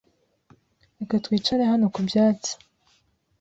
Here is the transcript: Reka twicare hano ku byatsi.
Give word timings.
Reka 0.99 1.15
twicare 1.25 1.63
hano 1.71 1.85
ku 1.93 1.99
byatsi. 2.07 2.51